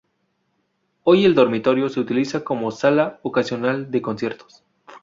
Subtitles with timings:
[1.03, 4.63] Hoy el dormitorio se utiliza como sala ocasional de conciertos.